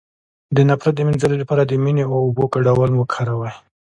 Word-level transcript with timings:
د 0.55 0.57
نفرت 0.69 0.93
د 0.95 0.99
مینځلو 1.07 1.39
لپاره 1.43 1.63
د 1.65 1.71
مینې 1.83 2.03
او 2.09 2.13
اوبو 2.25 2.43
ګډول 2.53 2.91
وکاروئ 2.95 3.53